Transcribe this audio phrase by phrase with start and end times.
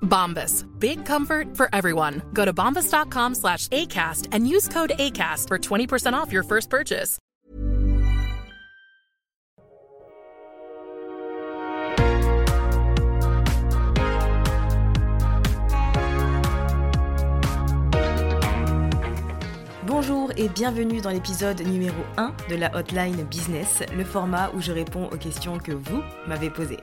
[0.00, 0.64] Bombas.
[0.78, 2.22] Big comfort for everyone.
[2.32, 7.18] Go to bombas.com slash ACAST and use code ACAST for 20% off your first purchase.
[19.86, 24.72] Bonjour et bienvenue dans l'épisode numéro 1 de la Hotline Business, le format où je
[24.72, 26.80] réponds aux questions que vous m'avez posées.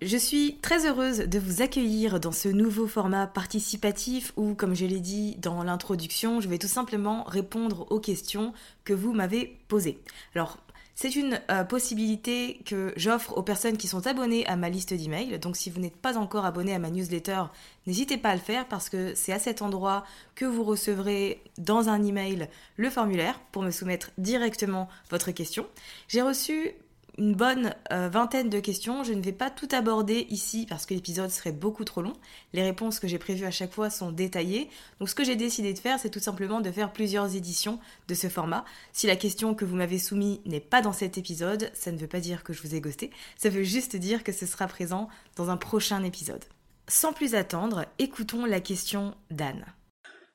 [0.00, 4.86] Je suis très heureuse de vous accueillir dans ce nouveau format participatif où, comme je
[4.86, 8.52] l'ai dit dans l'introduction, je vais tout simplement répondre aux questions
[8.84, 9.98] que vous m'avez posées.
[10.36, 10.58] Alors,
[10.94, 15.40] c'est une euh, possibilité que j'offre aux personnes qui sont abonnées à ma liste d'emails.
[15.40, 17.42] Donc si vous n'êtes pas encore abonné à ma newsletter,
[17.88, 20.04] n'hésitez pas à le faire parce que c'est à cet endroit
[20.36, 25.66] que vous recevrez dans un email le formulaire pour me soumettre directement votre question.
[26.06, 26.74] J'ai reçu
[27.18, 29.04] une bonne euh, vingtaine de questions.
[29.04, 32.14] Je ne vais pas tout aborder ici parce que l'épisode serait beaucoup trop long.
[32.52, 34.70] Les réponses que j'ai prévues à chaque fois sont détaillées.
[35.00, 38.14] Donc ce que j'ai décidé de faire, c'est tout simplement de faire plusieurs éditions de
[38.14, 38.64] ce format.
[38.92, 42.06] Si la question que vous m'avez soumise n'est pas dans cet épisode, ça ne veut
[42.06, 43.10] pas dire que je vous ai ghosté.
[43.36, 46.44] Ça veut juste dire que ce sera présent dans un prochain épisode.
[46.86, 49.66] Sans plus attendre, écoutons la question d'Anne.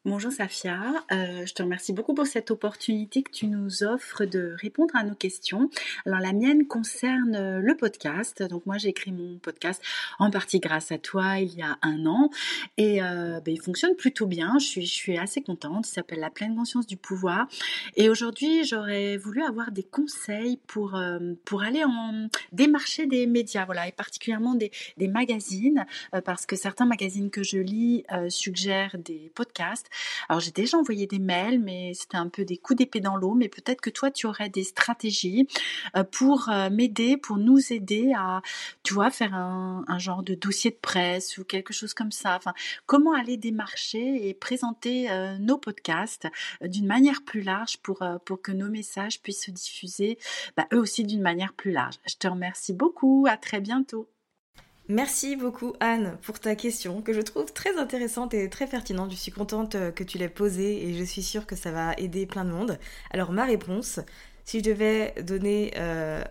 [0.05, 0.81] Bonjour Safia,
[1.13, 5.03] Euh, je te remercie beaucoup pour cette opportunité que tu nous offres de répondre à
[5.05, 5.69] nos questions.
[6.05, 8.43] Alors la mienne concerne euh, le podcast.
[8.43, 9.81] Donc moi j'ai écrit mon podcast
[10.19, 12.29] en partie grâce à toi il y a un an
[12.75, 14.57] et euh, ben, il fonctionne plutôt bien.
[14.59, 15.87] Je suis, assez contente.
[15.87, 17.47] Il s'appelle La pleine conscience du pouvoir.
[17.95, 23.63] Et aujourd'hui j'aurais voulu avoir des conseils pour euh, pour aller en démarcher des médias,
[23.63, 24.69] voilà, et particulièrement des,
[25.07, 25.85] magazines
[26.25, 29.89] parce que certains magazines que je lis suggèrent des podcasts.
[30.29, 33.33] Alors j'ai déjà envoyé des mails, mais c'était un peu des coups d'épée dans l'eau.
[33.33, 35.47] Mais peut-être que toi, tu aurais des stratégies
[35.95, 38.41] euh, pour euh, m'aider, pour nous aider à,
[38.83, 42.39] tu faire un, genre de dossier de presse ou quelque chose comme ça.
[42.85, 46.27] Comment aller démarcher et présenter euh, nos podcasts
[46.61, 50.17] d'une manière plus large pour, pour que nos messages puissent se diffuser,
[50.57, 51.95] bah, eux aussi d'une manière plus large.
[52.07, 53.25] Je te remercie beaucoup.
[53.29, 54.07] À très bientôt.
[54.89, 59.11] Merci beaucoup Anne pour ta question que je trouve très intéressante et très pertinente.
[59.11, 61.93] Je suis contente euh, que tu l'aies posée et je suis sûre que ça va
[61.93, 62.77] aider plein de monde.
[63.11, 64.01] Alors ma réponse,
[64.43, 66.21] si je devais donner euh,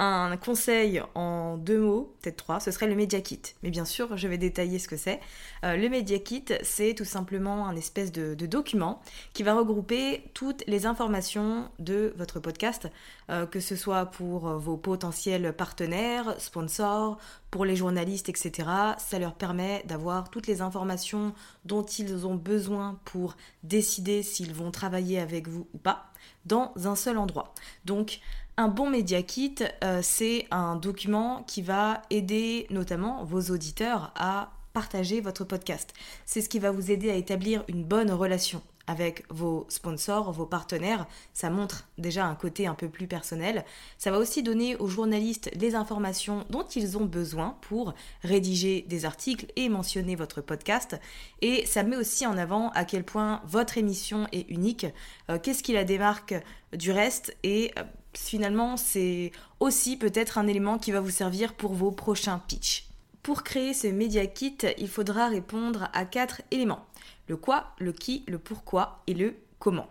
[0.00, 3.42] un conseil en deux mots, peut-être trois, ce serait le Media Kit.
[3.62, 5.20] Mais bien sûr, je vais détailler ce que c'est.
[5.62, 9.02] Euh, le Media Kit, c'est tout simplement un espèce de, document
[9.34, 12.88] qui va regrouper toutes les informations de votre podcast,
[13.28, 17.18] euh, que ce soit pour vos potentiels partenaires, sponsors,
[17.50, 18.68] pour les journalistes, etc.
[18.98, 21.34] Ça leur permet d'avoir toutes les informations
[21.66, 26.06] dont ils ont besoin pour décider s'ils vont travailler avec vous ou pas
[26.46, 27.54] dans un seul endroit.
[27.84, 28.20] Donc,
[28.60, 34.52] un bon Media Kit, euh, c'est un document qui va aider notamment vos auditeurs à
[34.74, 35.94] partager votre podcast.
[36.26, 40.46] C'est ce qui va vous aider à établir une bonne relation avec vos sponsors, vos
[40.46, 41.06] partenaires.
[41.32, 43.64] Ça montre déjà un côté un peu plus personnel.
[43.98, 49.04] Ça va aussi donner aux journalistes les informations dont ils ont besoin pour rédiger des
[49.04, 50.98] articles et mentionner votre podcast.
[51.40, 54.86] Et ça met aussi en avant à quel point votre émission est unique,
[55.30, 56.34] euh, qu'est-ce qui la démarque
[56.72, 57.82] du reste et euh,
[58.14, 62.86] finalement c'est aussi peut-être un élément qui va vous servir pour vos prochains pitchs.
[63.22, 66.86] Pour créer ce Media Kit, il faudra répondre à quatre éléments.
[67.30, 69.86] Le quoi, le qui, le pourquoi et le comment.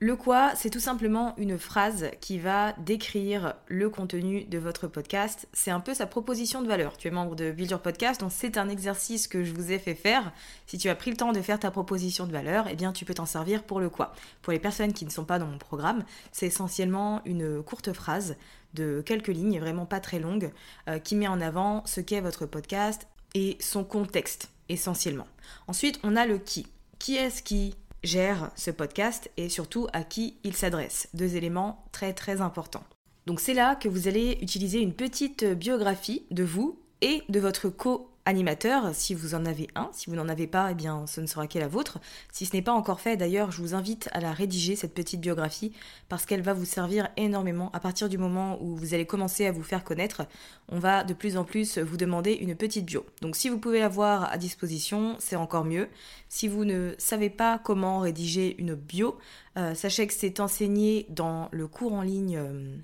[0.00, 5.48] Le quoi, c'est tout simplement une phrase qui va décrire le contenu de votre podcast.
[5.54, 6.98] C'est un peu sa proposition de valeur.
[6.98, 9.94] Tu es membre de Build Podcast, donc c'est un exercice que je vous ai fait
[9.94, 10.30] faire.
[10.66, 13.06] Si tu as pris le temps de faire ta proposition de valeur, eh bien tu
[13.06, 14.12] peux t'en servir pour le quoi.
[14.42, 18.36] Pour les personnes qui ne sont pas dans mon programme, c'est essentiellement une courte phrase
[18.74, 20.52] de quelques lignes, vraiment pas très longue,
[20.90, 25.26] euh, qui met en avant ce qu'est votre podcast et son contexte essentiellement.
[25.66, 26.66] Ensuite, on a le qui.
[27.04, 31.10] Qui est-ce qui gère ce podcast et surtout à qui il s'adresse.
[31.12, 32.86] Deux éléments très très importants.
[33.26, 37.68] Donc c'est là que vous allez utiliser une petite biographie de vous et de votre
[37.68, 39.90] co animateur, si vous en avez un.
[39.92, 41.98] Si vous n'en avez pas, eh bien, ce ne sera qu'à la vôtre.
[42.32, 45.20] Si ce n'est pas encore fait, d'ailleurs, je vous invite à la rédiger, cette petite
[45.20, 45.72] biographie,
[46.08, 47.70] parce qu'elle va vous servir énormément.
[47.72, 50.26] À partir du moment où vous allez commencer à vous faire connaître,
[50.68, 53.04] on va de plus en plus vous demander une petite bio.
[53.20, 55.88] Donc, si vous pouvez l'avoir à disposition, c'est encore mieux.
[56.28, 59.18] Si vous ne savez pas comment rédiger une bio,
[59.56, 62.38] euh, sachez que c'est enseigné dans le cours en ligne.
[62.38, 62.76] Euh,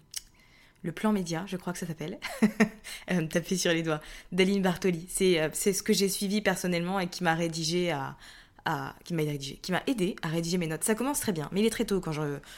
[0.82, 2.18] le plan média, je crois que ça s'appelle.
[3.10, 4.00] Me taper sur les doigts.
[4.32, 5.08] Daline Bartoli.
[5.20, 8.16] Euh, c'est ce que j'ai suivi personnellement et qui m'a rédigé à,
[9.04, 10.84] qui m'a rédigé, aidé à rédiger mes notes.
[10.84, 12.12] Ça commence très bien, mais il est très tôt quand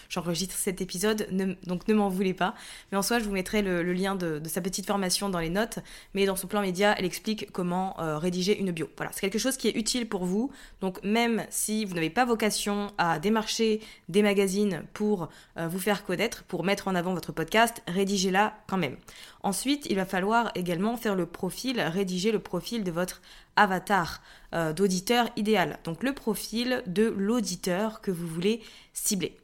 [0.08, 1.26] j'enregistre cet épisode,
[1.66, 2.54] donc ne m'en voulez pas.
[2.90, 5.78] Mais en soi, je vous mettrai le, lien de, sa petite formation dans les notes.
[6.14, 8.88] Mais dans son plan média, elle explique comment euh, rédiger une bio.
[8.96, 10.50] Voilà, c'est quelque chose qui est utile pour vous.
[10.81, 15.28] Donc même si vous n'avez pas vocation à démarcher des magazines pour
[15.58, 18.96] euh, vous faire connaître, pour mettre en avant votre podcast, rédigez-la quand même.
[19.43, 23.20] Ensuite, il va falloir également faire le profil, rédiger le profil de votre
[23.56, 24.22] avatar
[24.54, 25.78] euh, d'auditeur idéal.
[25.84, 28.60] Donc le profil de l'auditeur que vous voulez
[28.93, 29.37] cibler.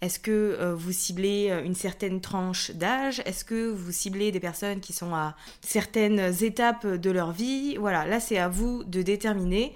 [0.00, 3.22] Est-ce que euh, vous ciblez euh, une certaine tranche d'âge?
[3.24, 7.76] Est-ce que vous ciblez des personnes qui sont à certaines étapes de leur vie?
[7.76, 9.74] Voilà, là c'est à vous de déterminer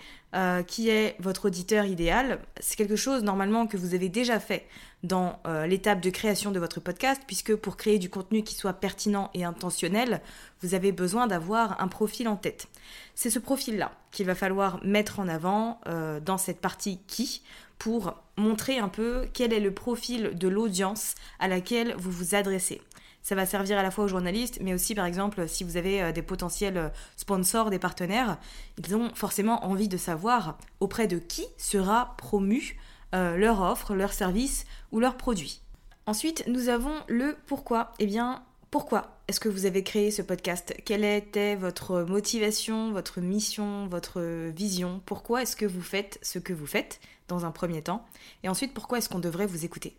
[0.67, 2.39] qui est votre auditeur idéal.
[2.61, 4.67] C'est quelque chose normalement que vous avez déjà fait
[5.03, 9.31] dans l'étape de création de votre podcast, puisque pour créer du contenu qui soit pertinent
[9.33, 10.21] et intentionnel,
[10.61, 12.69] vous avez besoin d'avoir un profil en tête.
[13.15, 17.43] C'est ce profil-là qu'il va falloir mettre en avant euh, dans cette partie qui
[17.79, 22.81] pour montrer un peu quel est le profil de l'audience à laquelle vous vous adressez.
[23.29, 26.01] Ça va servir à la fois aux journalistes, mais aussi par exemple si vous avez
[26.01, 28.39] euh, des potentiels sponsors, des partenaires,
[28.79, 32.79] ils ont forcément envie de savoir auprès de qui sera promu
[33.15, 35.61] euh, leur offre, leur service ou leur produit.
[36.07, 37.93] Ensuite, nous avons le pourquoi.
[37.99, 40.75] Eh bien, pourquoi est-ce que vous avez créé ce podcast?
[40.87, 44.23] Quelle était votre motivation, votre mission, votre
[44.57, 45.03] vision?
[45.05, 46.99] Pourquoi est-ce que vous faites ce que vous faites
[47.29, 48.07] dans un premier temps?
[48.43, 49.99] Et ensuite, pourquoi est-ce qu'on devrait vous écouter?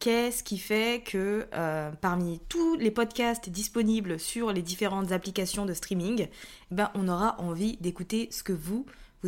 [0.00, 5.74] Qu'est-ce qui fait que euh, parmi tous les podcasts disponibles sur les différentes applications de
[5.74, 8.86] streaming, eh ben, on aura envie d'écouter ce que vous,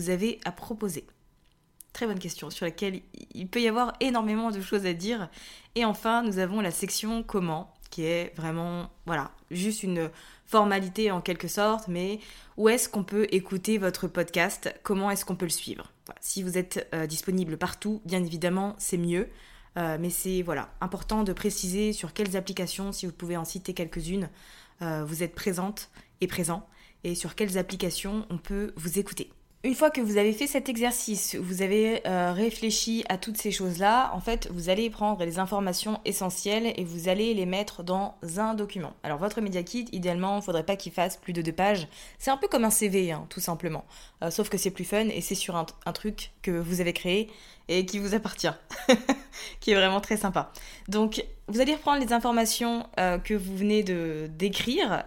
[0.09, 1.05] avez à proposer
[1.93, 3.03] Très bonne question sur laquelle
[3.35, 5.29] il peut y avoir énormément de choses à dire.
[5.75, 10.11] Et enfin, nous avons la section comment qui est vraiment, voilà, juste une
[10.47, 12.19] formalité en quelque sorte, mais
[12.57, 14.75] où est-ce qu'on peut écouter votre podcast?
[14.83, 15.93] Comment est-ce qu'on peut le suivre?
[16.23, 19.29] Si vous êtes euh, disponible partout, bien évidemment, c'est mieux.
[19.79, 23.73] Euh, mais c'est voilà important de préciser sur quelles applications, si vous pouvez en citer
[23.73, 24.29] quelques-unes,
[24.83, 25.91] euh, vous êtes présente
[26.21, 26.69] et présent,
[27.05, 29.31] et sur quelles applications on peut vous écouter.
[29.64, 33.53] Une fois que vous avez fait cet exercice, vous avez euh, réfléchi à toutes ces
[33.53, 38.17] choses-là, en fait, vous allez prendre les informations essentielles et vous allez les mettre dans
[38.39, 38.93] un document.
[39.05, 41.87] Alors, votre Media Kit, idéalement, il ne faudrait pas qu'il fasse plus de deux pages.
[42.19, 43.84] C'est un peu comme un CV, hein, tout simplement.
[44.25, 47.31] Euh, sauf que c'est plus fun et c'est sur un, truc que vous avez créé
[47.69, 48.51] et qui vous appartient,
[49.60, 50.51] qui est vraiment très sympa.
[50.89, 55.05] Donc, vous allez reprendre les informations euh, que vous venez de d'écrire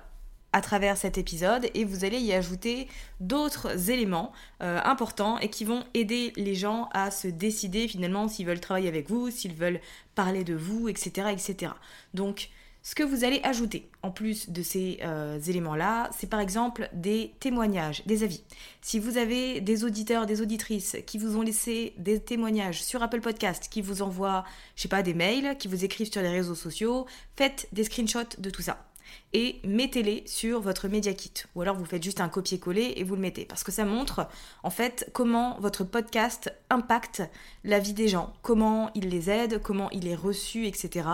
[0.56, 2.88] à travers cet épisode et vous allez y ajouter
[3.20, 4.32] d'autres éléments
[4.64, 8.88] euh, importants et qui vont aider les gens à se décider finalement s'ils veulent travailler
[8.88, 9.82] avec vous, s'ils veulent
[10.16, 11.28] parler de vous, etc.
[11.34, 11.74] etc.
[12.14, 12.48] Donc
[12.84, 17.34] ce que vous allez ajouter en plus de ces euh, éléments-là, c'est par exemple des
[17.42, 18.42] témoignages, des avis.
[18.80, 23.20] Si vous avez des auditeurs, des auditrices qui vous ont laissé des témoignages sur Apple
[23.20, 24.46] Podcast, qui vous envoient,
[24.78, 28.38] je sais pas, des mails, qui vous écrivent sur les réseaux sociaux, faites des screenshots
[28.38, 28.86] de tout ça
[29.34, 31.34] et mettez-les sur votre Media Kit.
[31.56, 33.46] Ou alors vous faites juste un copier-coller et vous le mettez.
[33.46, 34.28] Parce que ça montre
[34.64, 37.24] en fait comment votre podcast impacte
[37.64, 41.08] la vie des gens, comment il les aide, comment il est reçu, etc.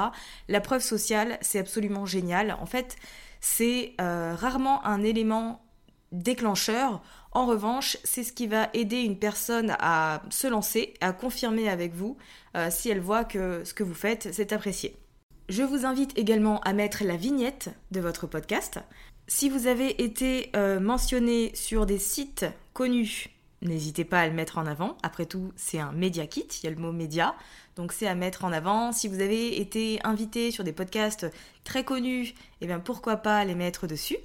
[0.48, 2.58] La preuve sociale, c'est absolument génial.
[2.60, 2.96] En fait,
[3.40, 5.64] c'est euh, rarement un élément
[6.12, 7.02] déclencheur.
[7.32, 11.94] En revanche, c'est ce qui va aider une personne à se lancer, à confirmer avec
[11.94, 12.18] vous
[12.56, 15.01] euh, si elle voit que ce que vous faites, c'est apprécié.
[15.52, 18.80] Je vous invite également à mettre la vignette de votre podcast.
[19.28, 23.32] Si vous avez été mentionné sur des sites connus,
[23.62, 24.98] n'hésitez pas à le mettre en avant.
[25.04, 27.36] Après tout, c'est un média kit, il y a le mot média,
[27.76, 28.94] donc c'est à mettre en avant.
[28.94, 31.30] Si vous avez été invité sur des podcasts
[31.66, 34.20] très connus, eh bien pourquoi pas les mettre dessus.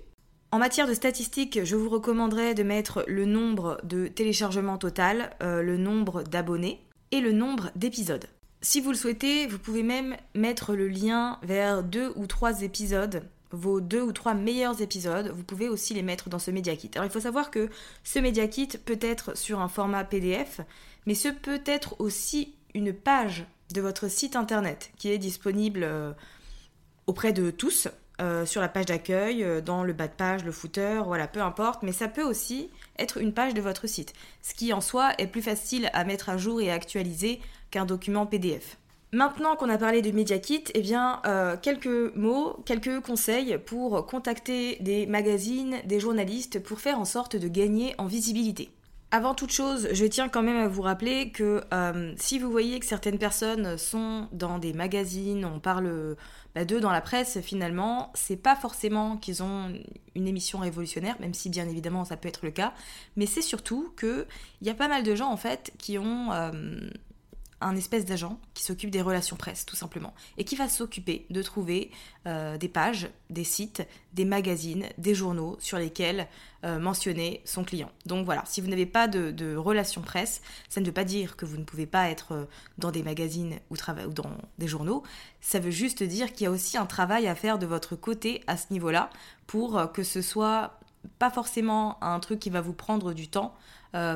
[0.53, 5.61] En matière de statistiques, je vous recommanderais de mettre le nombre de téléchargements total, euh,
[5.61, 6.81] le nombre d'abonnés
[7.11, 8.29] et le nombre d'épisodes.
[8.63, 13.23] Si vous le souhaitez, vous pouvez même mettre le lien vers deux ou trois épisodes,
[13.51, 15.33] vos deux ou trois meilleurs épisodes.
[15.35, 16.91] Vous pouvez aussi les mettre dans ce Media Kit.
[16.95, 17.69] Alors il faut savoir que
[18.03, 20.61] ce Media Kit peut être sur un format PDF,
[21.07, 26.13] mais ce peut être aussi une page de votre site internet qui est disponible euh,
[27.07, 27.89] auprès de tous
[28.21, 31.43] euh, sur la page d'accueil, euh, dans le bas de page, le footer, voilà, peu
[31.43, 35.13] importe, mais ça peut aussi être une page de votre site, ce qui en soi
[35.19, 38.79] est plus facile à mettre à jour et à actualiser qu'un document PDF.
[39.13, 44.77] Maintenant qu'on a parlé de MediaKit, eh bien, euh, quelques mots, quelques conseils pour contacter
[44.81, 48.71] des magazines, des journalistes, pour faire en sorte de gagner en visibilité.
[49.13, 51.63] Avant toute chose, je tiens quand même à vous rappeler que
[52.17, 56.17] si vous voyez que certaines personnes sont dans des magazines, on parle
[56.57, 59.75] bah, d'eux dans la presse finalement, c'est pas forcément qu'ils ont
[60.15, 62.73] une émission révolutionnaire, même si bien évidemment ça peut être le cas,
[63.15, 64.27] mais c'est surtout que
[64.63, 66.51] il y a pas mal de gens en fait qui ont euh,
[67.61, 71.43] un espèce d'agent qui s'occupe des relations presse, tout simplement, et qui va s'occuper de
[71.43, 71.91] trouver
[72.27, 76.29] euh, des pages, des sites, des magazines, des journaux sur lesquels
[76.65, 77.91] euh, mentionner son client.
[78.05, 81.47] Donc voilà, si vous n'avez pas de, relations presse, ça ne veut pas dire que
[81.47, 82.45] vous ne pouvez pas être euh,
[82.79, 85.03] dans des magazines ou, ou dans des journaux,
[85.41, 88.43] ça veut juste dire qu'il y a aussi un travail à faire de votre côté
[88.47, 89.11] à ce niveau-là
[89.47, 90.81] pour que ce soit
[91.19, 93.55] pas forcément un truc qui va vous prendre du temps,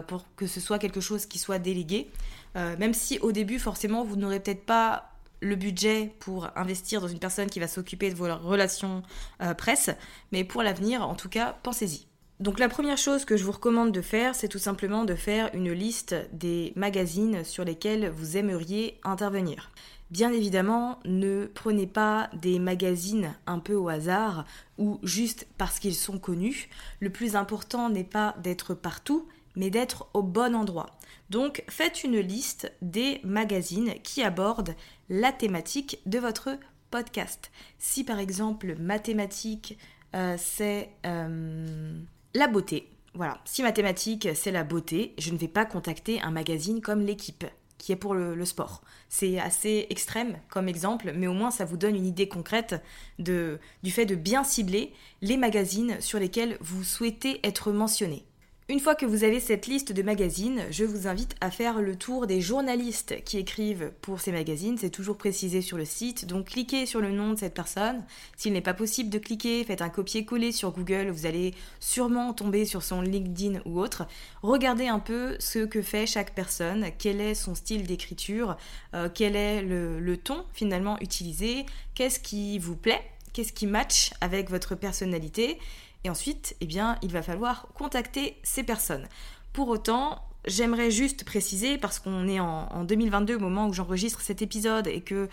[0.07, 2.11] pour que ce soit quelque chose qui soit délégué,
[2.57, 7.09] euh, même si au début, forcément, vous n'aurez peut-être pas le budget pour investir dans
[7.09, 9.03] une personne qui va s'occuper de vos relations
[9.43, 9.91] euh, presse,
[10.33, 12.07] mais pour l'avenir, en tout cas, pensez-y.
[12.41, 15.51] Donc la première chose que je vous recommande de faire, c'est tout simplement de faire
[15.55, 19.71] une liste des magazines sur lesquels vous aimeriez intervenir.
[20.11, 24.45] Bien évidemment, ne prenez pas des magazines un peu au hasard
[24.79, 26.69] ou juste parce qu'ils sont connus.
[26.99, 29.29] Le plus important n'est pas d'être partout,
[29.61, 30.87] mais d'être au bon endroit.
[31.29, 34.75] Donc faites une liste des magazines qui abordent
[35.11, 36.49] la thématique de votre
[36.91, 37.51] podcast.
[37.79, 39.79] Si par exemple ma thématique
[40.17, 41.93] euh, c'est euh,
[42.35, 46.31] la beauté, voilà, si ma thématique c'est la beauté, je ne vais pas contacter un
[46.31, 47.45] magazine comme l'équipe
[47.77, 48.83] qui est pour le, sport.
[49.11, 52.83] C'est assez extrême comme exemple, mais au moins ça vous donne une idée concrète
[53.19, 58.25] du fait de bien cibler les magazines sur lesquels vous souhaitez être mentionné.
[58.71, 61.97] Une fois que vous avez cette liste de magazines, je vous invite à faire le
[61.97, 64.79] tour des journalistes qui écrivent pour ces magazines.
[64.79, 68.05] C'est toujours précisé sur le site, donc cliquez sur le nom de cette personne.
[68.37, 72.65] S'il n'est pas possible de cliquer, faites un copier-coller sur Google, vous allez sûrement tomber
[72.65, 74.07] sur son LinkedIn ou autre.
[74.43, 78.57] Regardez un peu ce que fait chaque personne, quel est son style d'écriture,
[78.95, 84.49] euh, quel est le ton finalement utilisé, qu'est-ce qui vous plaît, qu'est-ce qui match avec
[84.49, 85.59] votre personnalité?
[86.05, 89.07] Et ensuite, eh bien, il va falloir contacter ces personnes.
[89.53, 94.43] Pour autant, j'aimerais juste préciser, parce qu'on est en, 2022 au moment où j'enregistre cet
[94.43, 95.29] épisode et que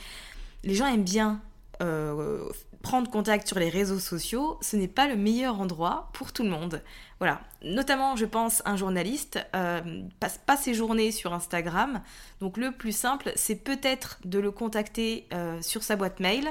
[0.63, 1.41] les gens aiment bien
[1.81, 2.49] euh,
[2.81, 6.49] prendre contact sur les réseaux sociaux, ce n'est pas le meilleur endroit pour tout le
[6.49, 6.81] monde.
[7.19, 9.81] Voilà, notamment je pense un journaliste euh,
[10.19, 12.01] passe pas ses journées sur Instagram,
[12.39, 16.47] donc le plus simple c'est peut-être de le contacter euh, sur sa boîte mail.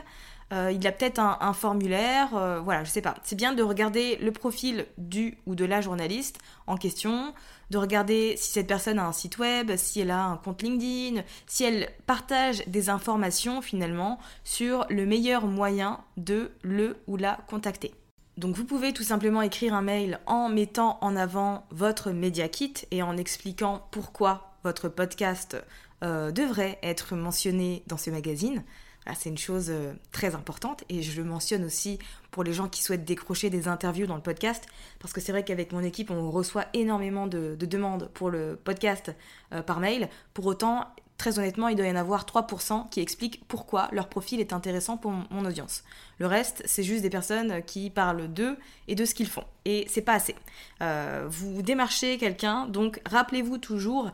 [0.52, 3.14] Euh, il a peut-être un, formulaire, euh, voilà, je sais pas.
[3.24, 6.38] C'est bien de regarder le profil du ou de la journaliste
[6.68, 7.34] en question,
[7.70, 11.22] de regarder si cette personne a un site web, si elle a un compte LinkedIn,
[11.46, 17.92] si elle partage des informations finalement sur le meilleur moyen de le ou la contacter.
[18.36, 22.74] Donc vous pouvez tout simplement écrire un mail en mettant en avant votre Media Kit
[22.90, 25.56] et en expliquant pourquoi votre podcast
[26.04, 28.62] euh, devrait être mentionné dans ce magazine.
[29.08, 32.00] Ah, c'est une chose euh, très importante et je le mentionne aussi
[32.32, 34.66] pour les gens qui souhaitent décrocher des interviews dans le podcast
[34.98, 39.14] parce que c'est vrai qu'avec mon équipe on reçoit énormément de, demandes pour le podcast
[39.52, 40.08] euh, par mail.
[40.34, 40.86] Pour autant,
[41.18, 44.96] très honnêtement, il doit y en avoir 3% qui expliquent pourquoi leur profil est intéressant
[44.96, 45.84] pour mon, audience.
[46.18, 48.56] Le reste, c'est juste des personnes qui parlent d'eux
[48.88, 49.44] et de ce qu'ils font.
[49.64, 50.34] Et c'est pas assez.
[50.82, 54.10] Euh, vous démarchez quelqu'un, donc rappelez-vous toujours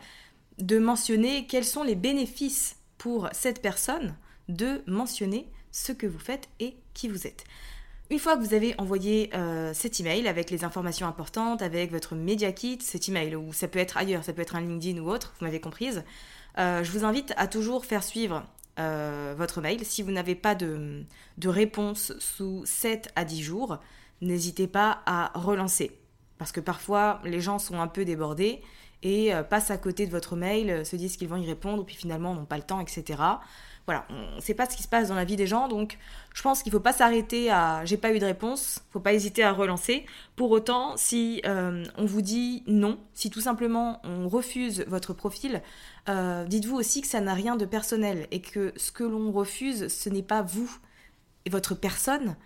[0.59, 4.15] de mentionner quels sont les bénéfices pour cette personne
[4.49, 7.45] de mentionner ce que vous faites et qui vous êtes.
[8.13, 12.15] Une fois que vous avez envoyé euh, cet email avec les informations importantes, avec votre
[12.15, 15.09] Media Kit, cet email, ou ça peut être ailleurs, ça peut être un LinkedIn ou
[15.11, 16.05] autre, vous m'avez comprise,
[16.59, 18.45] euh, je vous invite à toujours faire suivre
[18.79, 19.83] euh, votre mail.
[19.87, 21.05] Si vous n'avez pas de,
[21.39, 23.79] de, réponse sous 7 à 10 jours,
[24.21, 25.99] n'hésitez pas à relancer.
[26.37, 28.61] Parce que parfois, les gens sont un peu débordés
[29.03, 32.35] et passent à côté de votre mail, se disent qu'ils vont y répondre, puis finalement
[32.35, 33.21] n'ont pas le temps, etc.
[33.87, 35.99] Voilà, on ne sait pas ce qui se passe dans la vie des gens, donc
[36.35, 39.13] je pense qu'il ne faut pas s'arrêter à j'ai pas eu de réponse, faut pas
[39.13, 40.07] hésiter à relancer.
[40.37, 45.63] Pour autant, si euh, on vous dit non, si tout simplement on refuse votre profil,
[46.07, 50.09] dites-vous aussi que ça n'a rien de personnel et que ce que l'on refuse, ce
[50.09, 50.79] n'est pas vous
[51.45, 52.37] et votre personne,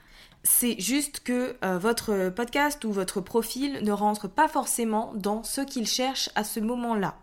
[0.42, 5.60] c'est juste que euh, votre podcast ou votre profil ne rentre pas forcément dans ce
[5.60, 7.16] qu'il cherche à ce moment-là.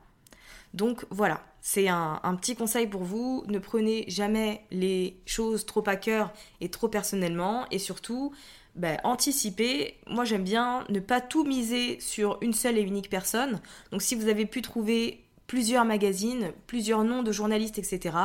[0.74, 3.44] Donc voilà, c'est un, petit conseil pour vous.
[3.48, 7.66] Ne prenez jamais les choses trop à cœur et trop personnellement.
[7.70, 8.34] Et surtout,
[8.76, 10.00] ben, anticipez.
[10.08, 13.62] Moi j'aime bien ne pas tout miser sur une seule et unique personne.
[13.92, 18.18] Donc si vous avez pu trouver plusieurs magazines, plusieurs noms de journalistes, etc.,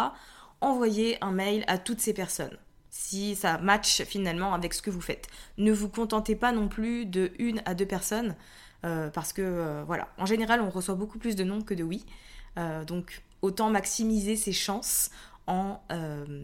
[0.60, 2.56] envoyez un mail à toutes ces personnes
[2.90, 5.28] si ça match finalement avec ce que vous faites.
[5.56, 8.34] Ne vous contentez pas non plus de une à deux personnes,
[8.84, 11.84] euh, parce que euh, voilà, en général on reçoit beaucoup plus de non que de
[11.84, 12.04] oui.
[12.58, 15.10] Euh, donc autant maximiser ses chances
[15.46, 15.80] en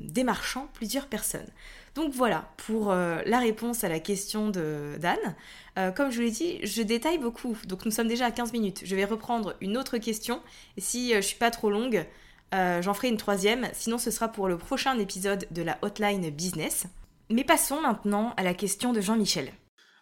[0.06, 1.50] démarchant plusieurs personnes.
[1.94, 5.92] Donc voilà pour la réponse à la question de d'Anne.
[5.94, 8.80] comme je vous l'ai dit, je détaille beaucoup, donc nous sommes déjà à 15 minutes.
[8.82, 10.40] Je vais reprendre une autre question,
[10.78, 12.06] et si je suis pas trop longue,
[12.54, 16.30] euh, j'en ferai une troisième, sinon ce sera pour le prochain épisode de la Hotline
[16.30, 16.86] Business.
[17.30, 19.52] Mais passons maintenant à la question de Jean-Michel.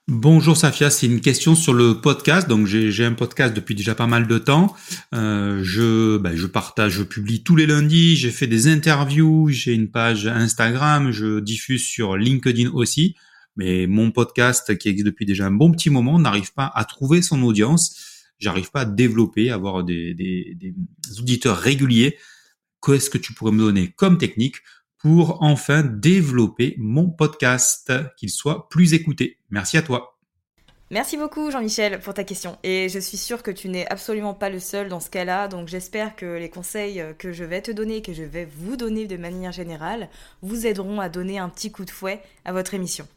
[0.08, 2.48] Bonjour Safia, c'est une question sur le podcast.
[2.48, 4.74] Donc j'ai un podcast depuis déjà pas mal de temps.
[5.14, 8.16] Euh, je, ben, je partage, je publie tous les lundis.
[8.16, 13.14] J'ai fait des interviews, j'ai une page Instagram, je diffuse sur LinkedIn aussi.
[13.54, 17.22] Mais mon podcast, qui existe depuis déjà un bon petit moment, n'arrive pas à trouver
[17.22, 17.96] son audience.
[18.40, 20.74] J'arrive pas à développer, à avoir des, des, des
[21.20, 22.16] auditeurs réguliers
[22.84, 24.56] qu'est-ce que tu pourrais me donner comme technique
[25.02, 29.38] pour enfin développer mon podcast, qu'il soit plus écouté.
[29.50, 30.16] Merci à toi.
[30.90, 32.58] Merci beaucoup Jean-Michel pour ta question.
[32.62, 35.68] Et je suis sûre que tu n'es absolument pas le seul dans ce cas-là, donc
[35.68, 39.16] j'espère que les conseils que je vais te donner, que je vais vous donner de
[39.16, 40.08] manière générale,
[40.42, 43.08] vous aideront à donner un petit coup de fouet à votre émission.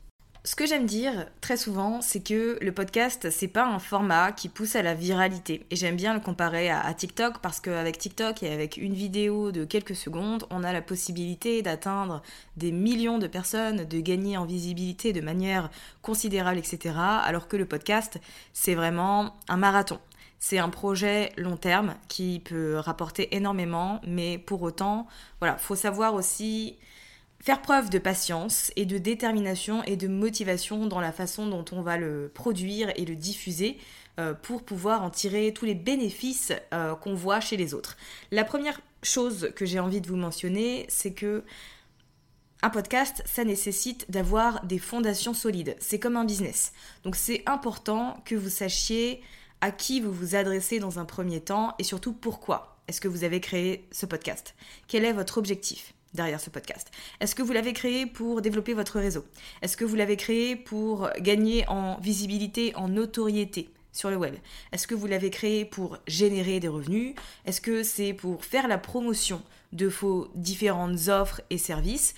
[0.46, 4.48] Ce que j'aime dire très souvent, c'est que le podcast, c'est pas un format qui
[4.48, 5.66] pousse à la viralité.
[5.72, 9.66] Et j'aime bien le comparer à, TikTok parce qu'avec TikTok et avec une vidéo de
[9.66, 12.22] quelques secondes, on a la possibilité d'atteindre
[12.58, 15.72] des millions de personnes, de gagner en visibilité de manière
[16.04, 16.94] considérable, etc.
[16.96, 18.20] Alors que le podcast,
[18.54, 19.98] c'est vraiment un marathon.
[20.38, 25.08] C'est un projet long terme qui peut rapporter énormément, mais pour autant,
[25.40, 26.78] voilà, faut savoir aussi
[27.46, 31.84] faire preuve de patience et de détermination et de motivation dans la façon dont on
[31.84, 33.78] va le produire et le diffuser
[34.20, 37.98] euh, pour pouvoir en tirer tous les bénéfices euh, qu'on voit chez les autres.
[38.32, 41.44] La première chose que j'ai envie de vous mentionner, c'est que
[42.64, 45.76] un podcast, ça nécessite d'avoir des fondations solides.
[45.80, 46.74] C'est comme un business.
[47.04, 49.22] Donc c'est important que vous sachiez
[49.62, 53.24] à qui vous vous adressez dans un premier temps et surtout pourquoi est-ce que vous
[53.24, 54.56] avez créé ce podcast.
[54.88, 55.95] Quel est votre objectif?
[56.16, 56.90] Derrière ce podcast.
[57.20, 59.26] Est-ce que vous l'avez créé pour développer votre réseau?
[59.62, 64.36] Est-ce que vous l'avez créé pour gagner en visibilité, en notoriété sur le web?
[64.72, 67.16] Est-ce que vous l'avez créé pour générer des revenus?
[67.46, 69.42] Est-ce que c'est pour faire la promotion
[69.74, 72.16] de vos différentes offres et services?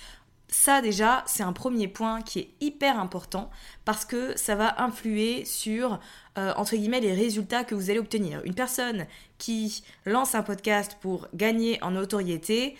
[0.50, 3.50] Ça déjà, c'est un premier point qui est hyper important
[3.84, 6.00] parce que ça va influer sur,
[6.38, 8.40] euh, entre guillemets, les résultats que vous allez obtenir.
[8.44, 9.06] Une personne
[9.36, 12.76] qui lance un podcast pour gagner en notoriété,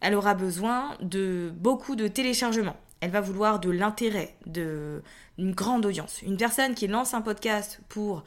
[0.00, 2.76] elle aura besoin de beaucoup de téléchargements.
[3.00, 5.02] Elle va vouloir de l'intérêt, de
[5.38, 6.20] une grande audience.
[6.22, 8.24] Une personne qui lance un podcast pour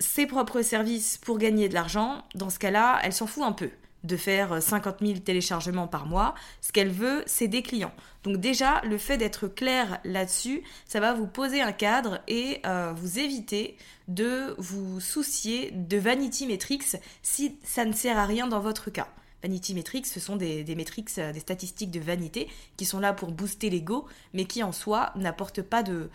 [0.00, 3.70] ses propres services pour gagner de l'argent, dans ce cas-là, elle s'en fout un peu
[4.02, 6.34] de faire 50 000 téléchargements par mois.
[6.60, 7.94] Ce qu'elle veut, c'est des clients.
[8.22, 12.92] Donc déjà, le fait d'être clair là-dessus, ça va vous poser un cadre et euh,
[12.94, 13.76] vous éviter
[14.08, 19.08] de vous soucier de vanity metrics si ça ne sert à rien dans votre cas.
[19.44, 23.30] Vanity Metrics, ce sont des, metrics, euh, des statistiques de vanité qui sont là pour
[23.30, 26.08] booster l'ego, mais qui en soi n'apportent pas de,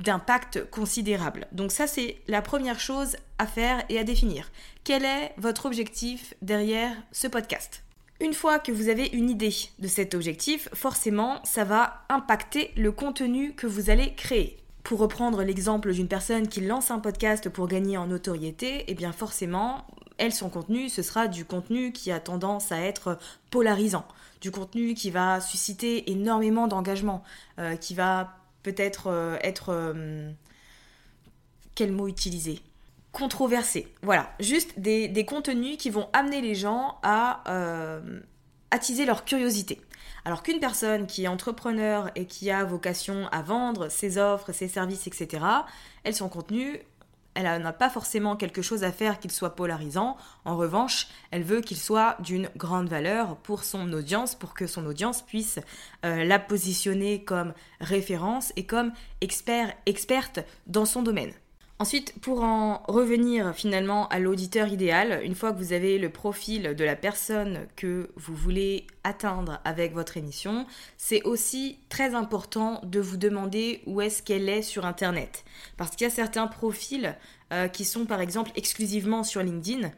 [0.00, 1.46] d'impact considérable.
[1.52, 4.50] Donc ça, c'est la première chose à faire et à définir.
[4.82, 7.84] Quel est votre objectif derrière ce podcast?
[8.20, 12.90] Une fois que vous avez une idée de cet objectif, forcément, ça va impacter le
[12.90, 14.56] contenu que vous allez créer.
[14.82, 19.12] Pour reprendre l'exemple d'une personne qui lance un podcast pour gagner en notoriété, eh bien
[19.12, 19.86] forcément,
[20.18, 23.18] elle, son contenu, ce sera du contenu qui a tendance à être
[23.50, 24.06] polarisant,
[24.40, 27.22] du contenu qui va susciter énormément d'engagement,
[27.58, 29.70] euh, qui va peut-être euh, être...
[29.70, 30.30] Euh,
[31.74, 32.60] quel mot utiliser?
[33.10, 33.92] Controversé.
[34.02, 37.42] Voilà, juste des, contenus qui vont amener les gens à,
[38.70, 39.80] attiser leur curiosité.
[40.24, 44.68] Alors qu'une personne qui est entrepreneur et qui a vocation à vendre ses offres, ses
[44.68, 45.44] services, etc.,
[46.04, 46.80] elle, son contenu,
[47.34, 50.16] elle n'a pas forcément quelque chose à faire qu'il soit polarisant.
[50.44, 54.86] En revanche, elle veut qu'il soit d'une grande valeur pour son audience, pour que son
[54.86, 55.58] audience puisse
[56.04, 61.32] euh, la positionner comme référence et comme expert, experte dans son domaine.
[61.80, 66.74] Ensuite, pour en revenir finalement à l'auditeur idéal, une fois que vous avez le profil
[66.76, 73.00] de la personne que vous voulez atteindre avec votre émission, c'est aussi très important de
[73.00, 75.44] vous demander où est-ce qu'elle est sur Internet.
[75.76, 77.16] Parce qu'il y a certains profils
[77.52, 79.90] euh, qui sont par exemple exclusivement sur LinkedIn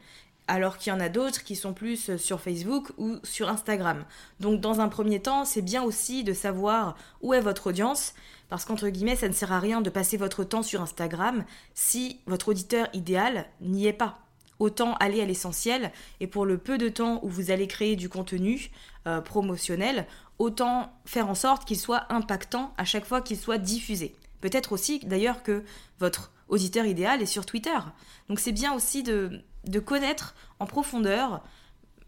[0.47, 4.05] alors qu'il y en a d'autres qui sont plus sur Facebook ou sur Instagram.
[4.39, 8.13] Donc dans un premier temps, c'est bien aussi de savoir où est votre audience,
[8.49, 12.19] parce qu'entre guillemets, ça ne sert à rien de passer votre temps sur Instagram si
[12.25, 14.19] votre auditeur idéal n'y est pas.
[14.59, 18.09] Autant aller à l'essentiel, et pour le peu de temps où vous allez créer du
[18.09, 18.71] contenu
[19.05, 20.07] euh, promotionnel,
[20.39, 24.15] autant faire en sorte qu'il soit impactant à chaque fois qu'il soit diffusé.
[24.41, 25.63] Peut-être aussi d'ailleurs que
[25.99, 27.77] votre auditeur idéal est sur Twitter.
[28.29, 31.43] Donc c'est bien aussi de, de connaître en profondeur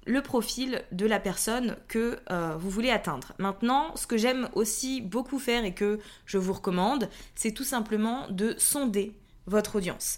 [0.05, 3.33] le profil de la personne que euh, vous voulez atteindre.
[3.37, 8.27] Maintenant, ce que j'aime aussi beaucoup faire et que je vous recommande, c'est tout simplement
[8.29, 9.13] de sonder
[9.45, 10.17] votre audience.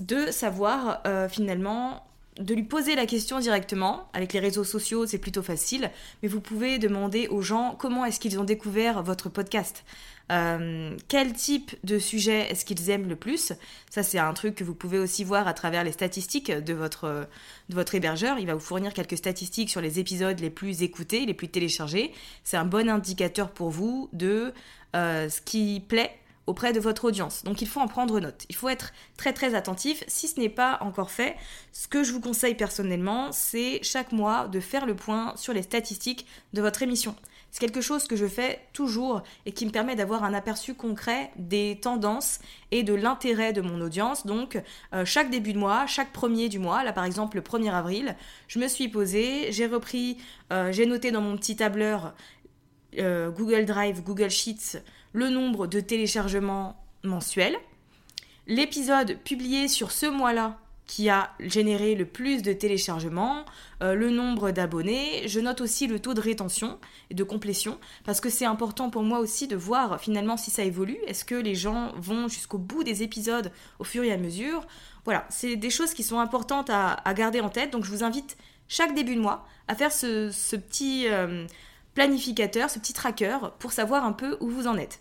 [0.00, 2.06] De savoir euh, finalement
[2.38, 4.08] de lui poser la question directement.
[4.12, 5.90] Avec les réseaux sociaux, c'est plutôt facile,
[6.22, 9.84] mais vous pouvez demander aux gens comment est-ce qu'ils ont découvert votre podcast?
[10.30, 13.52] Euh, quel type de sujet est-ce qu'ils aiment le plus?
[13.90, 17.28] Ça, c'est un truc que vous pouvez aussi voir à travers les statistiques de votre,
[17.68, 18.38] de votre hébergeur.
[18.38, 22.12] Il va vous fournir quelques statistiques sur les épisodes les plus écoutés, les plus téléchargés.
[22.44, 24.54] C'est un bon indicateur pour vous de
[24.96, 26.16] euh, ce qui plaît
[26.46, 27.44] auprès de votre audience.
[27.44, 28.46] Donc il faut en prendre note.
[28.48, 30.04] Il faut être très très attentif.
[30.08, 31.36] Si ce n'est pas encore fait,
[31.72, 35.62] ce que je vous conseille personnellement, c'est chaque mois de faire le point sur les
[35.62, 37.14] statistiques de votre émission.
[37.52, 41.30] C'est quelque chose que je fais toujours et qui me permet d'avoir un aperçu concret
[41.36, 42.38] des tendances
[42.70, 44.26] et de l'intérêt de mon audience.
[44.26, 44.58] Donc
[44.94, 48.16] euh, chaque début de mois, chaque premier du mois, là par exemple le 1er avril,
[48.48, 50.16] je me suis posée, j'ai repris,
[50.50, 52.14] euh, j'ai noté dans mon petit tableur
[52.98, 57.56] euh, Google Drive, Google Sheets, le nombre de téléchargements mensuels,
[58.46, 63.44] l'épisode publié sur ce mois-là qui a généré le plus de téléchargements,
[63.82, 65.26] euh, le nombre d'abonnés.
[65.26, 69.02] Je note aussi le taux de rétention et de complétion parce que c'est important pour
[69.02, 70.98] moi aussi de voir finalement si ça évolue.
[71.06, 74.66] Est-ce que les gens vont jusqu'au bout des épisodes au fur et à mesure?
[75.04, 77.70] Voilà, c'est des choses qui sont importantes à, garder en tête.
[77.70, 78.36] Donc je vous invite
[78.68, 81.46] chaque début de mois à faire ce, petit euh,
[81.94, 85.00] planificateur, ce petit tracker pour savoir un peu où vous en êtes.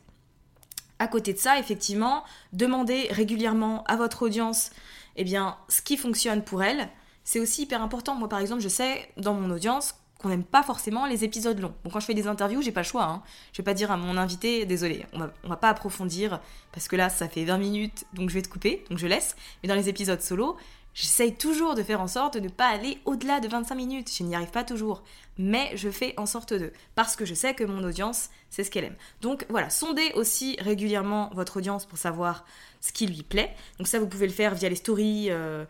[0.99, 2.23] À côté de ça, effectivement,
[2.53, 4.71] demandez régulièrement à votre audience
[5.15, 6.89] eh bien, ce qui fonctionne pour elle,
[7.23, 8.15] c'est aussi hyper important.
[8.15, 11.73] Moi, par exemple, je sais dans mon audience qu'on n'aime pas forcément les épisodes longs.
[11.83, 13.05] Bon, quand je fais des interviews, j'ai pas le choix.
[13.05, 13.23] Hein.
[13.53, 16.39] Je vais pas dire à mon invité, désolé, on va, va pas approfondir
[16.71, 19.35] parce que là, ça fait 20 minutes, donc je vais te couper, donc je laisse.
[19.63, 20.57] Mais dans les épisodes solo,
[20.93, 24.11] J'essaye toujours de faire en sorte de ne pas aller au-delà de 25 minutes.
[24.13, 25.03] Je n'y arrive pas toujours.
[25.37, 26.73] Mais je fais en sorte de.
[26.95, 28.95] Parce que je sais que mon audience, c'est ce qu'elle aime.
[29.21, 32.45] Donc voilà, sondez aussi régulièrement votre audience pour savoir
[32.81, 33.55] ce qui lui plaît.
[33.77, 35.63] Donc ça, vous pouvez le faire via les stories, euh,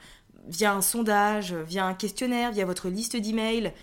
[0.48, 3.74] via un sondage, via un questionnaire, via votre liste d'emails.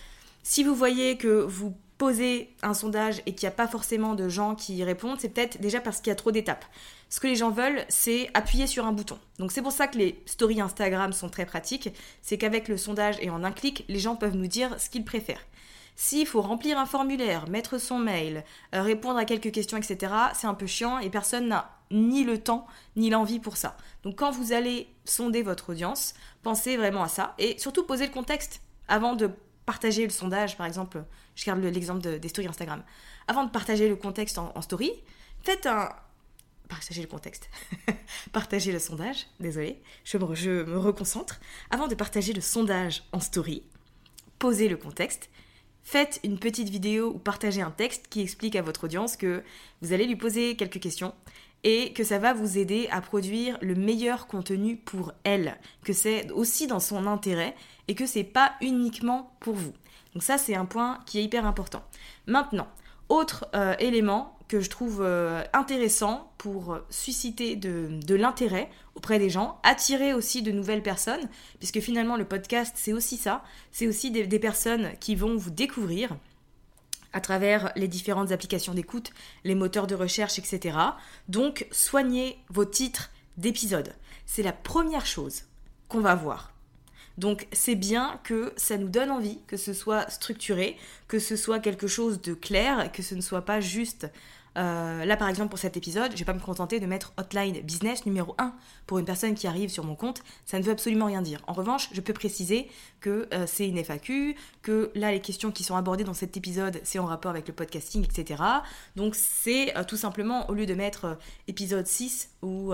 [0.43, 4.29] Si vous voyez que vous posez un sondage et qu'il n'y a pas forcément de
[4.29, 6.65] gens qui y répondent, c'est peut-être déjà parce qu'il y a trop d'étapes.
[7.11, 9.19] Ce que les gens veulent, c'est appuyer sur un bouton.
[9.39, 11.91] Donc c'est pour ça que les stories Instagram sont très pratiques,
[12.21, 15.05] c'est qu'avec le sondage et en un clic, les gens peuvent nous dire ce qu'ils
[15.05, 15.47] préfèrent.
[15.97, 18.45] S'il faut remplir un formulaire, mettre son mail,
[18.75, 22.39] euh, répondre à quelques questions, etc., c'est un peu chiant et personne n'a ni le
[22.39, 23.77] temps ni l'envie pour ça.
[24.05, 28.13] Donc quand vous allez sonder votre audience, pensez vraiment à ça et surtout posez le
[28.13, 29.31] contexte avant de
[29.65, 31.03] partager le sondage, par exemple,
[31.35, 32.83] je garde l'exemple des stories Instagram.
[33.27, 34.93] Avant de partager le contexte en story,
[35.43, 35.91] faites un,
[36.69, 37.51] partager le contexte,
[38.33, 41.41] partager le sondage, désolé, je me, je me reconcentre.
[41.71, 43.63] Avant de partager le sondage en story,
[44.39, 45.31] posez le contexte,
[45.83, 49.43] faites une petite vidéo ou partagez un texte qui explique à votre audience que
[49.81, 51.15] vous allez lui poser quelques questions
[51.65, 56.31] et que ça va vous aider à produire le meilleur contenu pour elle, que c'est
[56.31, 57.57] aussi dans son intérêt
[57.89, 59.73] et que c'est pas uniquement pour vous.
[60.15, 61.83] Donc ça c'est un point qui est hyper important.
[62.27, 62.69] Maintenant,
[63.09, 69.61] autre euh, élément que je trouve euh, intéressant pour susciter de, l'intérêt auprès des gens,
[69.63, 73.43] attirer aussi de nouvelles personnes, puisque finalement le podcast c'est aussi ça,
[73.73, 76.17] c'est aussi des, des, personnes qui vont vous découvrir
[77.13, 79.11] à travers les différentes applications d'écoute,
[79.45, 80.79] les moteurs de recherche, etc.
[81.29, 83.95] Donc soignez vos titres d'épisodes.
[84.27, 85.45] C'est la première chose
[85.89, 86.53] qu'on va voir.
[87.19, 90.77] Donc c'est bien que ça nous donne envie, que ce soit structuré,
[91.09, 94.09] que ce soit quelque chose de clair, que ce ne soit pas juste
[94.59, 97.61] euh, là, par exemple, pour cet épisode, je vais pas me contenter de mettre hotline
[97.61, 98.53] business numéro 1
[98.87, 100.23] pour une personne qui arrive sur mon compte.
[100.47, 101.41] Ça ne veut absolument rien dire.
[101.47, 102.69] En revanche, je peux préciser
[103.01, 106.81] que euh, c'est une FAQ, que là, les questions qui sont abordées dans cet épisode,
[106.83, 108.43] c'est en rapport avec le podcasting, etc.
[108.97, 112.73] Donc, c'est euh, tout simplement, au lieu de mettre épisode 6 ou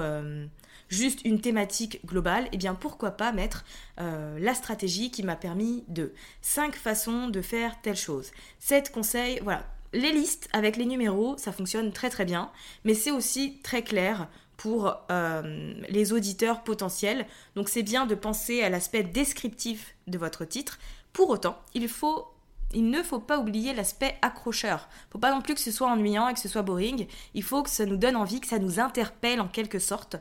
[0.89, 3.65] juste une thématique globale, eh bien pourquoi pas mettre
[3.99, 9.65] la stratégie qui m'a permis de 5 façons de faire telle chose, 7 conseils, voilà,
[9.95, 12.51] les listes avec les numéros, ça fonctionne très très bien,
[12.85, 17.27] mais c'est aussi très clair pour euh, les auditeurs potentiels.
[17.55, 20.79] Donc c'est bien de penser à l'aspect descriptif de votre titre.
[21.13, 22.29] Pour autant, il faut
[22.77, 24.89] il ne faut pas oublier l'aspect accrocheur.
[25.11, 27.07] Faut pas non plus que ce soit ennuyant et que ce soit boring.
[27.35, 30.17] Il faut que ça nous donne envie, que ça nous interpelle en quelque sorte.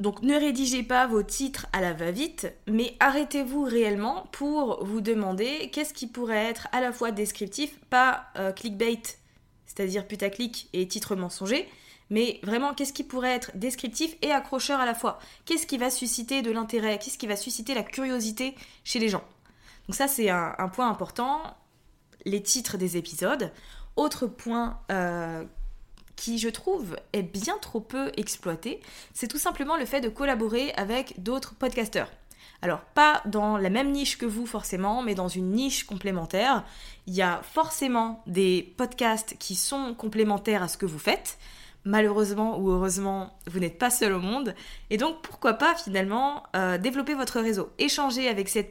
[0.00, 5.70] Donc ne rédigez pas vos titres à la va-vite, mais arrêtez-vous réellement pour vous demander
[5.72, 9.02] qu'est-ce qui pourrait être à la fois descriptif, pas euh, clickbait,
[9.66, 11.68] c'est-à-dire putaclic et titre mensonger,
[12.10, 15.18] mais vraiment qu'est-ce qui pourrait être descriptif et accrocheur à la fois?
[15.44, 16.98] Qu'est-ce qui va susciter de l'intérêt?
[16.98, 19.24] Qu'est-ce qui va susciter la curiosité chez les gens?
[19.88, 21.42] Donc ça c'est un, point important,
[22.24, 23.52] les titres des épisodes.
[23.96, 25.44] Autre point euh,
[26.18, 28.80] qui, je trouve, est bien trop peu exploité,
[29.14, 32.10] c'est tout simplement le fait de collaborer avec d'autres podcasteurs.
[32.60, 36.64] Alors, pas dans la même niche que vous forcément, mais dans une niche complémentaire.
[37.06, 41.38] Il y a forcément des podcasts qui sont complémentaires à ce que vous faites.
[41.84, 44.56] Malheureusement ou heureusement, vous n'êtes pas seul au monde.
[44.90, 48.64] Et donc, pourquoi pas finalement euh, développer votre réseau, échanger avec ces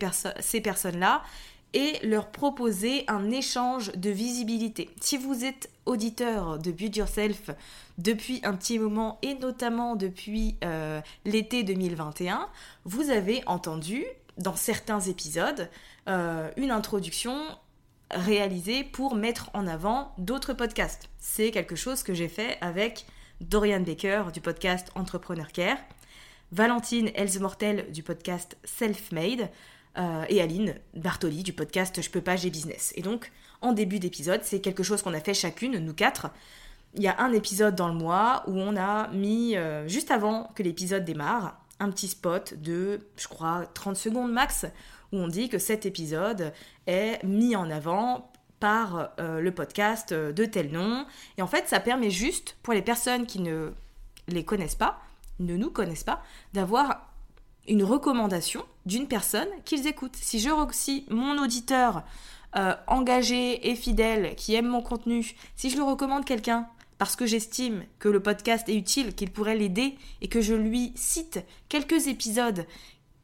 [0.61, 1.23] personnes-là
[1.73, 4.89] et leur proposer un échange de visibilité.
[5.01, 7.51] Si vous êtes auditeur de Build Yourself
[7.97, 12.47] depuis un petit moment et notamment depuis euh, l'été 2021,
[12.85, 14.05] vous avez entendu
[14.37, 15.69] dans certains épisodes
[16.07, 17.35] euh, une introduction
[18.11, 21.09] réalisée pour mettre en avant d'autres podcasts.
[21.19, 23.05] C'est quelque chose que j'ai fait avec
[23.41, 25.77] Dorian Baker du podcast Entrepreneur Care,
[26.51, 29.49] Valentine Elsmortel du podcast Self Made,
[29.97, 32.93] euh, et Aline Bartoli du podcast Je peux pas, j'ai business.
[32.95, 33.31] Et donc,
[33.61, 36.29] en début d'épisode, c'est quelque chose qu'on a fait chacune, nous quatre.
[36.95, 40.51] Il y a un épisode dans le mois où on a mis, euh, juste avant
[40.55, 44.65] que l'épisode démarre, un petit spot de, je crois, 30 secondes max,
[45.11, 46.53] où on dit que cet épisode
[46.85, 51.05] est mis en avant par euh, le podcast de tel nom.
[51.37, 53.71] Et en fait, ça permet juste, pour les personnes qui ne
[54.27, 54.99] les connaissent pas,
[55.39, 57.06] ne nous connaissent pas, d'avoir
[57.67, 60.15] une recommandation d'une personne qu'ils écoutent.
[60.15, 62.03] Si je si mon auditeur
[62.55, 67.25] euh, engagé et fidèle qui aime mon contenu, si je le recommande quelqu'un parce que
[67.25, 72.07] j'estime que le podcast est utile, qu'il pourrait l'aider et que je lui cite quelques
[72.07, 72.65] épisodes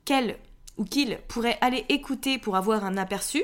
[0.06, 0.38] qu'elle
[0.77, 3.43] ou qu'il pourrait aller écouter pour avoir un aperçu,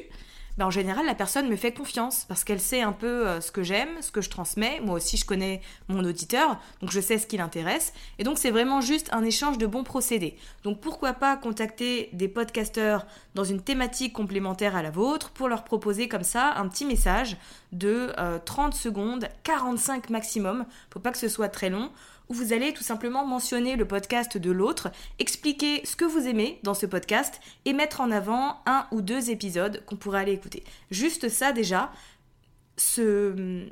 [0.60, 3.50] ben, en général, la personne me fait confiance parce qu'elle sait un peu euh, ce
[3.50, 4.82] que j'aime, ce que je transmets.
[4.82, 7.94] Moi aussi, je connais mon auditeur, donc je sais ce qui l'intéresse.
[8.18, 10.36] Et donc, c'est vraiment juste un échange de bons procédés.
[10.66, 15.64] Donc, pourquoi pas contacter des podcasteurs dans une thématique complémentaire à la vôtre pour leur
[15.64, 17.38] proposer comme ça un petit message
[17.72, 18.12] de
[18.44, 20.66] 30 euh, secondes, 45 maximum.
[20.92, 21.90] Faut pas que ce soit très long
[22.30, 26.60] où vous allez tout simplement mentionner le podcast de l'autre, expliquer ce que vous aimez
[26.64, 30.64] dans ce podcast et mettre en avant un ou deux épisodes qu'on pourrait aller écouter.
[30.92, 31.92] Juste ça déjà,
[32.78, 33.66] se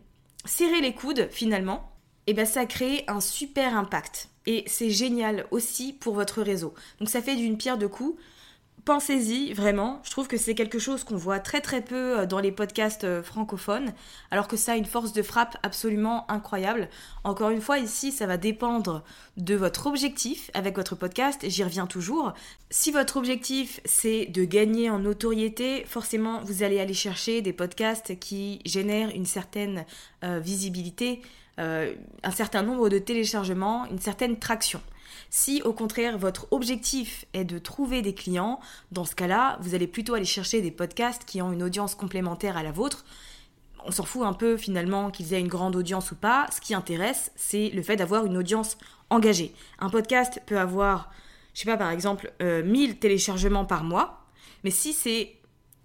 [0.45, 1.91] serrer les coudes finalement,
[2.25, 4.29] et eh ben ça crée un super impact.
[4.45, 6.73] Et c'est génial aussi pour votre réseau.
[6.99, 8.19] Donc ça fait d'une pierre deux coups
[8.87, 9.99] pensez-y vraiment.
[10.05, 13.03] Je trouve que c'est quelque chose qu'on voit très très peu euh, dans les podcasts
[13.03, 13.91] euh, francophones,
[14.31, 16.87] alors que ça a une force de frappe absolument incroyable.
[17.25, 19.03] Encore une fois, ici, ça va dépendre
[19.35, 22.33] de votre objectif avec votre podcast, j'y reviens toujours.
[22.69, 28.17] Si votre objectif c'est de gagner en notoriété, forcément vous allez aller chercher des podcasts
[28.19, 29.83] qui génèrent une certaine
[30.23, 31.21] euh, visibilité,
[31.59, 34.79] un certain nombre de téléchargements, une certaine traction.
[35.29, 38.59] Si au contraire votre objectif est de trouver des clients,
[38.91, 42.57] dans ce cas-là, vous allez plutôt aller chercher des podcasts qui ont une audience complémentaire
[42.57, 43.05] à la vôtre.
[43.85, 46.47] On s'en fout un peu finalement qu'ils aient une grande audience ou pas.
[46.53, 48.77] Ce qui intéresse, c'est le fait d'avoir une audience
[49.09, 49.53] engagée.
[49.79, 51.09] Un podcast peut avoir,
[51.53, 54.25] je sais pas, par exemple, 1000 euh, téléchargements par mois.
[54.63, 55.36] Mais si c'est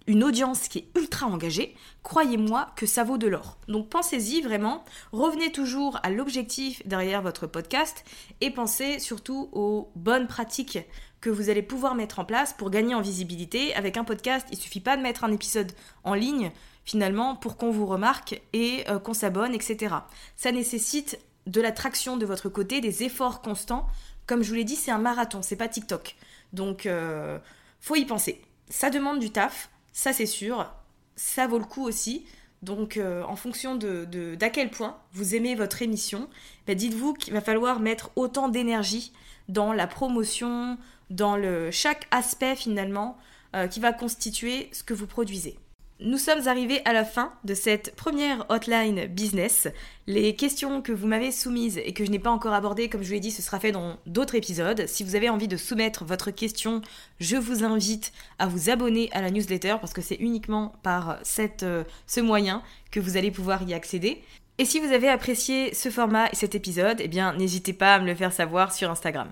[0.07, 3.57] une audience qui est ultra engagée, croyez-moi que ça vaut de l'or.
[3.67, 8.03] Donc pensez-y vraiment, revenez toujours à l'objectif derrière votre podcast
[8.41, 10.79] et pensez surtout aux bonnes pratiques
[11.21, 13.73] que vous allez pouvoir mettre en place pour gagner en visibilité.
[13.75, 15.71] Avec un podcast, il suffit pas de mettre un épisode
[16.03, 16.51] en ligne
[16.83, 19.95] finalement pour qu'on vous remarque et euh, qu'on s'abonne, etc.
[20.35, 23.87] Ça nécessite de la traction de votre côté, des efforts constants.
[24.27, 26.17] Comme je vous l'ai dit, c'est un marathon, c'est pas TikTok.
[26.51, 27.39] Donc, euh,
[27.79, 28.41] faut y penser
[28.73, 30.69] ça demande du taf, ça c'est sûr,
[31.15, 32.25] ça vaut le coup aussi.
[32.63, 36.29] Donc, euh, en fonction de, d'à quel point vous aimez votre émission,
[36.65, 39.11] bah, dites-vous qu'il va falloir mettre autant d'énergie
[39.49, 40.77] dans la promotion,
[41.09, 43.17] dans le, chaque aspect finalement
[43.53, 45.57] euh, qui va constituer ce que vous produisez.
[46.05, 49.69] Nous sommes arrivés à la fin de cette première hotline business.
[50.05, 53.07] Les questions que vous m'avez soumises et que je n'ai pas encore abordées, comme je
[53.07, 54.85] vous l'ai dit, ce sera fait dans d'autres épisodes.
[54.85, 56.81] Si vous avez envie de soumettre votre question,
[57.21, 61.19] je vous invite à vous abonner à la newsletter parce que c'est uniquement par
[61.61, 64.21] euh, ce moyen que vous allez pouvoir y accéder.
[64.57, 67.99] Et si vous avez apprécié ce format et cet épisode, eh bien n'hésitez pas à
[67.99, 69.31] me le faire savoir sur Instagram.